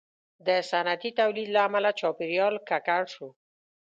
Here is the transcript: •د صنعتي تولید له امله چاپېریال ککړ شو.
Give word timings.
•د 0.47 0.49
صنعتي 0.69 1.11
تولید 1.19 1.47
له 1.55 1.59
امله 1.67 1.89
چاپېریال 1.99 2.55
ککړ 2.69 3.03
شو. 3.13 3.27